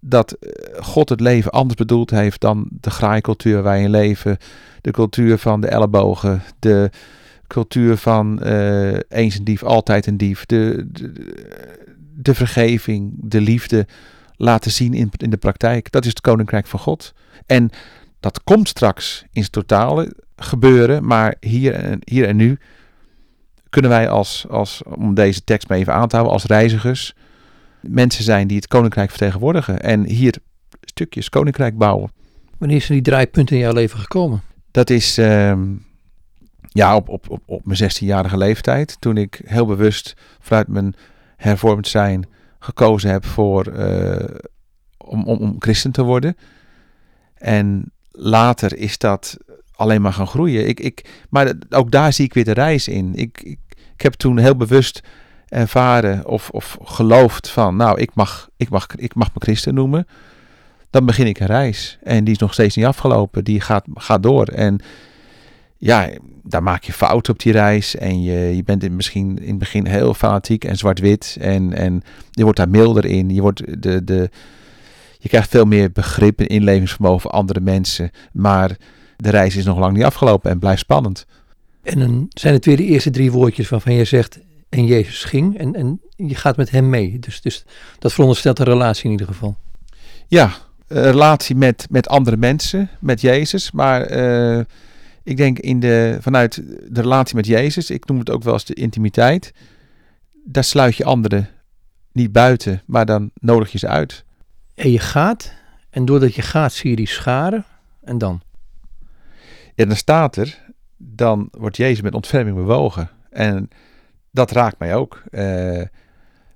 dat 0.00 0.32
eh, 0.32 0.82
God 0.82 1.08
het 1.08 1.20
leven 1.20 1.50
anders 1.50 1.78
bedoeld 1.78 2.10
heeft 2.10 2.40
dan 2.40 2.68
de 2.70 2.90
graaikultuur 2.90 3.62
waar 3.62 3.78
je 3.78 3.88
leven. 3.88 4.36
De 4.80 4.90
cultuur 4.90 5.38
van 5.38 5.60
de 5.60 5.66
ellebogen, 5.66 6.42
de 6.58 6.90
cultuur 7.46 7.96
van 7.96 8.40
uh, 8.42 8.96
eens 9.08 9.38
een 9.38 9.44
dief, 9.44 9.62
altijd 9.62 10.06
een 10.06 10.16
dief. 10.16 10.46
De, 10.46 10.86
de, 10.92 11.12
de, 12.14 12.34
vergeving, 12.34 13.12
de 13.16 13.40
liefde 13.40 13.86
laten 14.36 14.70
zien 14.70 14.94
in, 14.94 15.10
in 15.16 15.30
de 15.30 15.36
praktijk. 15.36 15.90
Dat 15.90 16.02
is 16.02 16.10
het 16.10 16.20
koninkrijk 16.20 16.66
van 16.66 16.80
God. 16.80 17.14
En 17.46 17.70
dat 18.20 18.44
komt 18.44 18.68
straks 18.68 19.22
in 19.22 19.40
zijn 19.40 19.50
totale 19.50 20.14
gebeuren, 20.36 21.06
maar 21.06 21.34
hier 21.40 21.74
en, 21.74 21.98
hier 22.04 22.28
en 22.28 22.36
nu 22.36 22.58
kunnen 23.70 23.90
wij 23.90 24.08
als, 24.08 24.46
als, 24.48 24.82
om 24.82 25.14
deze 25.14 25.44
tekst 25.44 25.68
maar 25.68 25.78
even 25.78 25.94
aan 25.94 26.08
te 26.08 26.16
houden, 26.16 26.34
als 26.34 26.44
reizigers 26.44 27.14
mensen 27.80 28.24
zijn 28.24 28.46
die 28.46 28.56
het 28.56 28.66
koninkrijk 28.66 29.10
vertegenwoordigen. 29.10 29.80
En 29.80 30.04
hier 30.04 30.34
stukjes 30.80 31.28
koninkrijk 31.28 31.78
bouwen. 31.78 32.10
Wanneer 32.58 32.80
zijn 32.80 33.02
die 33.02 33.12
draaipunten 33.12 33.56
in 33.56 33.62
jouw 33.62 33.72
leven 33.72 33.98
gekomen? 33.98 34.42
Dat 34.70 34.90
is 34.90 35.18
uh, 35.18 35.52
ja, 36.68 36.96
op, 36.96 37.08
op, 37.08 37.30
op, 37.30 37.42
op 37.46 37.66
mijn 37.66 37.92
16-jarige 37.92 38.36
leeftijd. 38.36 38.96
Toen 39.00 39.16
ik 39.16 39.40
heel 39.44 39.66
bewust 39.66 40.14
vanuit 40.40 40.68
mijn 40.68 40.94
hervormd 41.36 41.88
zijn 41.88 42.26
gekozen 42.64 43.10
heb 43.10 43.24
voor, 43.24 43.72
uh, 43.72 44.24
om, 44.96 45.24
om, 45.24 45.38
om 45.38 45.56
christen 45.58 45.92
te 45.92 46.02
worden. 46.02 46.36
En 47.34 47.92
later 48.10 48.76
is 48.76 48.98
dat 48.98 49.36
alleen 49.72 50.02
maar 50.02 50.12
gaan 50.12 50.26
groeien. 50.26 50.68
Ik, 50.68 50.80
ik, 50.80 51.24
maar 51.30 51.52
ook 51.70 51.90
daar 51.90 52.12
zie 52.12 52.24
ik 52.24 52.34
weer 52.34 52.44
de 52.44 52.52
reis 52.52 52.88
in. 52.88 53.14
Ik, 53.14 53.40
ik, 53.42 53.58
ik 53.94 54.02
heb 54.02 54.12
toen 54.12 54.38
heel 54.38 54.56
bewust 54.56 55.00
ervaren 55.48 56.26
of, 56.26 56.50
of 56.50 56.78
geloofd 56.82 57.50
van, 57.50 57.76
nou, 57.76 58.00
ik 58.00 58.14
mag, 58.14 58.48
ik, 58.56 58.68
mag, 58.68 58.86
ik 58.96 59.14
mag 59.14 59.28
me 59.34 59.40
christen 59.40 59.74
noemen, 59.74 60.06
dan 60.90 61.06
begin 61.06 61.26
ik 61.26 61.40
een 61.40 61.46
reis. 61.46 61.98
En 62.02 62.24
die 62.24 62.34
is 62.34 62.40
nog 62.40 62.52
steeds 62.52 62.76
niet 62.76 62.84
afgelopen. 62.84 63.44
Die 63.44 63.60
gaat, 63.60 63.84
gaat 63.94 64.22
door. 64.22 64.46
En 64.46 64.80
ja, 65.76 66.10
daar 66.42 66.62
maak 66.62 66.84
je 66.84 66.92
fouten 66.92 67.32
op 67.32 67.38
die 67.38 67.52
reis. 67.52 67.96
En 67.96 68.22
je, 68.22 68.56
je 68.56 68.62
bent 68.62 68.82
in, 68.84 68.96
misschien 68.96 69.38
in 69.38 69.48
het 69.48 69.58
begin 69.58 69.86
heel 69.86 70.14
fanatiek 70.14 70.64
en 70.64 70.76
zwart-wit. 70.76 71.36
En, 71.40 71.72
en 71.72 72.02
je 72.30 72.42
wordt 72.42 72.58
daar 72.58 72.68
milder 72.68 73.04
in. 73.04 73.30
Je, 73.30 73.40
wordt 73.40 73.82
de, 73.82 74.04
de, 74.04 74.30
je 75.18 75.28
krijgt 75.28 75.50
veel 75.50 75.64
meer 75.64 75.92
begrip 75.92 76.40
en 76.40 76.46
inlevingsvermogen 76.46 77.20
voor 77.20 77.30
andere 77.30 77.60
mensen. 77.60 78.10
Maar 78.32 78.76
de 79.16 79.30
reis 79.30 79.56
is 79.56 79.64
nog 79.64 79.78
lang 79.78 79.96
niet 79.96 80.04
afgelopen 80.04 80.50
en 80.50 80.58
blijft 80.58 80.80
spannend. 80.80 81.26
En 81.82 81.98
dan 81.98 82.26
zijn 82.30 82.54
het 82.54 82.64
weer 82.64 82.76
de 82.76 82.84
eerste 82.84 83.10
drie 83.10 83.32
woordjes 83.32 83.68
waarvan 83.68 83.94
je 83.94 84.04
zegt: 84.04 84.38
en 84.68 84.86
Jezus 84.86 85.24
ging 85.24 85.58
en, 85.58 85.74
en 85.74 86.00
je 86.16 86.34
gaat 86.34 86.56
met 86.56 86.70
hem 86.70 86.90
mee. 86.90 87.18
Dus, 87.18 87.40
dus 87.40 87.64
dat 87.98 88.12
veronderstelt 88.12 88.58
een 88.58 88.64
relatie 88.64 89.04
in 89.04 89.10
ieder 89.10 89.26
geval. 89.26 89.56
Ja, 90.26 90.52
relatie 90.88 91.56
met, 91.56 91.86
met 91.90 92.08
andere 92.08 92.36
mensen, 92.36 92.90
met 93.00 93.20
Jezus. 93.20 93.70
Maar 93.70 94.10
uh, 94.10 94.60
ik 95.24 95.36
denk 95.36 95.58
in 95.58 95.80
de, 95.80 96.18
vanuit 96.20 96.54
de 96.88 97.00
relatie 97.00 97.36
met 97.36 97.46
Jezus, 97.46 97.90
ik 97.90 98.06
noem 98.06 98.18
het 98.18 98.30
ook 98.30 98.42
wel 98.42 98.52
eens 98.52 98.64
de 98.64 98.74
intimiteit. 98.74 99.52
Daar 100.44 100.64
sluit 100.64 100.96
je 100.96 101.04
anderen 101.04 101.48
niet 102.12 102.32
buiten, 102.32 102.82
maar 102.86 103.06
dan 103.06 103.30
nodig 103.34 103.72
je 103.72 103.78
ze 103.78 103.88
uit. 103.88 104.24
En 104.74 104.90
je 104.90 104.98
gaat, 104.98 105.52
en 105.90 106.04
doordat 106.04 106.34
je 106.34 106.42
gaat 106.42 106.72
zie 106.72 106.90
je 106.90 106.96
die 106.96 107.08
scharen, 107.08 107.64
en 108.02 108.18
dan? 108.18 108.42
En 109.74 109.88
dan 109.88 109.96
staat 109.96 110.36
er, 110.36 110.58
dan 110.96 111.48
wordt 111.50 111.76
Jezus 111.76 112.00
met 112.00 112.14
ontferming 112.14 112.56
bewogen. 112.56 113.10
En 113.30 113.68
dat 114.30 114.50
raakt 114.50 114.78
mij 114.78 114.94
ook. 114.94 115.22
Uh, 115.30 115.82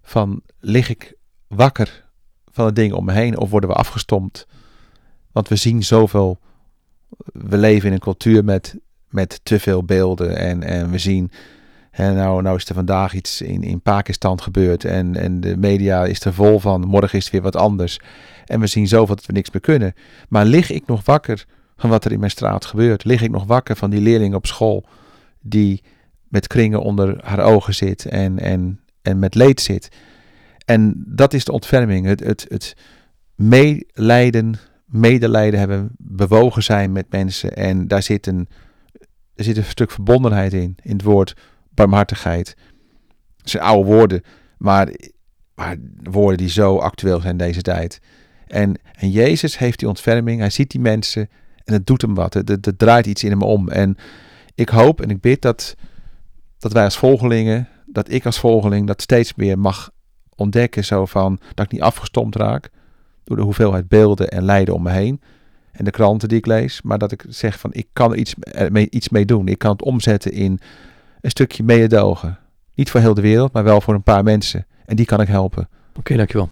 van 0.03 0.43
lig 0.61 0.89
ik 0.89 1.15
wakker 1.47 2.07
van 2.53 2.67
de 2.67 2.73
dingen 2.73 2.97
om 2.97 3.05
me 3.05 3.13
heen 3.13 3.39
of 3.39 3.51
worden 3.51 3.71
we 3.71 3.77
afgestompt? 3.77 4.47
Want 5.33 5.49
we 5.49 5.57
zien 5.57 5.83
zoveel. 5.83 6.39
We 7.25 7.57
leven 7.57 7.87
in 7.89 7.95
een 7.95 8.01
cultuur 8.01 8.45
met, 8.45 8.77
met 9.09 9.41
te 9.43 9.61
veel 9.61 9.85
beelden. 9.85 10.37
En, 10.37 10.63
en 10.63 10.91
we 10.91 10.99
zien. 10.99 11.31
Hè, 11.91 12.15
nou, 12.15 12.43
nou 12.43 12.57
is 12.57 12.69
er 12.69 12.75
vandaag 12.75 13.15
iets 13.15 13.41
in, 13.41 13.63
in 13.63 13.81
Pakistan 13.81 14.41
gebeurd. 14.41 14.85
En, 14.85 15.17
en 15.17 15.41
de 15.41 15.57
media 15.57 16.05
is 16.05 16.25
er 16.25 16.35
vol 16.35 16.59
van. 16.59 16.81
Morgen 16.81 17.19
is 17.19 17.25
het 17.25 17.33
weer 17.33 17.43
wat 17.43 17.57
anders. 17.57 18.01
En 18.47 18.61
we 18.61 18.67
zien 18.67 18.89
zoveel 18.89 19.15
dat 19.15 19.27
we 19.27 19.33
niks 19.33 19.51
meer 19.51 19.63
kunnen. 19.63 19.95
Maar 20.29 20.45
lig 20.45 20.71
ik 20.71 20.87
nog 20.87 21.05
wakker 21.05 21.47
van 21.77 21.91
wat 21.91 22.05
er 22.05 22.13
in 22.13 22.19
mijn 22.19 22.31
straat 22.31 22.65
gebeurt? 22.65 23.05
Lig 23.05 23.23
ik 23.23 23.31
nog 23.31 23.45
wakker 23.45 23.77
van 23.77 23.91
die 23.91 24.01
leerling 24.01 24.35
op 24.35 24.47
school 24.47 24.85
die 25.41 25.83
met 26.29 26.47
kringen 26.47 26.83
onder 26.83 27.25
haar 27.25 27.41
ogen 27.41 27.75
zit 27.75 28.07
en, 28.07 28.39
en, 28.39 28.81
en 29.03 29.19
met 29.19 29.35
leed 29.35 29.61
zit. 29.61 29.89
En 30.65 31.05
dat 31.07 31.35
is 31.35 31.45
de 31.45 31.53
ontferming, 31.53 32.07
het, 32.07 32.21
het, 32.21 32.47
het 32.49 32.77
meelijden, 33.35 34.55
medelijden 34.89 35.59
hebben, 35.59 35.89
bewogen 35.99 36.63
zijn 36.63 36.93
met 36.93 37.07
mensen. 37.11 37.57
En 37.57 37.89
daar 37.89 38.03
zit 38.03 38.27
een, 38.27 38.49
er 39.35 39.45
zit 39.45 39.57
een 39.57 39.65
stuk 39.65 39.91
verbondenheid 39.91 40.53
in, 40.53 40.77
in 40.83 40.93
het 40.93 41.03
woord 41.03 41.37
barmhartigheid. 41.71 42.57
Het 43.37 43.51
zijn 43.51 43.63
oude 43.63 43.89
woorden, 43.89 44.23
maar, 44.59 44.89
maar 45.55 45.77
woorden 46.03 46.39
die 46.39 46.49
zo 46.49 46.77
actueel 46.77 47.21
zijn 47.21 47.37
deze 47.37 47.63
tijd. 47.63 48.01
En, 48.47 48.75
en 48.93 49.11
Jezus 49.11 49.59
heeft 49.59 49.79
die 49.79 49.89
ontferming, 49.89 50.41
hij 50.41 50.51
ziet 50.51 50.71
die 50.71 50.81
mensen 50.81 51.29
en 51.65 51.73
het 51.75 51.87
doet 51.87 52.03
hem 52.03 52.15
wat. 52.15 52.35
Het, 52.35 52.49
het, 52.49 52.79
draait 52.79 53.07
iets 53.07 53.25
in 53.25 53.31
hem 53.31 53.43
om. 53.43 53.69
En 53.69 53.97
ik 54.55 54.69
hoop 54.69 55.01
en 55.01 55.11
ik 55.11 55.21
bid 55.21 55.43
dat, 55.43 55.75
dat 56.59 56.73
wij 56.73 56.85
als 56.85 56.99
volgelingen, 56.99 57.69
dat 57.87 58.11
ik 58.11 58.27
als 58.27 58.39
volgeling 58.39 58.87
dat 58.87 59.03
steeds 59.03 59.35
meer 59.35 59.59
mag 59.59 59.91
ontdekken. 60.35 60.85
Zo 60.85 61.07
van 61.07 61.41
dat 61.55 61.65
ik 61.65 61.73
niet 61.73 61.81
afgestompt 61.81 62.37
raak 62.37 62.71
door 63.29 63.37
de 63.37 63.43
hoeveelheid 63.43 63.89
beelden 63.89 64.29
en 64.29 64.45
lijden 64.45 64.75
om 64.75 64.83
me 64.83 64.91
heen. 64.91 65.21
En 65.73 65.85
de 65.85 65.91
kranten 65.91 66.29
die 66.29 66.39
ik 66.39 66.47
lees. 66.47 66.83
Maar 66.83 66.99
dat 66.99 67.13
ik 67.13 67.25
zeg 67.29 67.59
van 67.59 67.71
ik 67.73 67.87
kan 67.93 68.13
er 68.13 68.19
iets, 68.19 68.35
mee, 68.69 68.91
iets 68.91 69.09
mee 69.09 69.25
doen. 69.25 69.49
Ik 69.49 69.59
kan 69.59 69.71
het 69.71 69.83
omzetten 69.83 70.33
in 70.33 70.61
een 71.21 71.31
stukje 71.31 71.63
meedogen. 71.63 72.39
Niet 72.75 72.91
voor 72.91 73.01
heel 73.01 73.15
de 73.15 73.21
wereld, 73.21 73.53
maar 73.53 73.65
wel 73.65 73.81
voor 73.81 73.95
een 73.95 74.03
paar 74.03 74.23
mensen. 74.23 74.67
En 74.85 74.97
die 74.97 75.07
kan 75.07 75.21
ik 75.21 75.29
helpen. 75.29 75.69
Oké, 75.95 76.17
dankjewel. 76.17 76.47